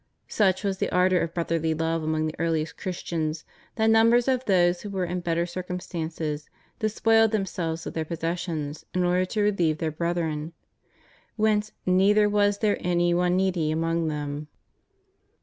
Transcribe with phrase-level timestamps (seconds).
[0.27, 4.81] Such was the ardor of brotherly love among the earliest Christians that numbers of those
[4.81, 9.77] who were in better cir cumstances despoiled themselves of their possessions in order to relieve
[9.77, 10.53] their brethren;
[11.35, 14.47] whence neither was there any one needy among them.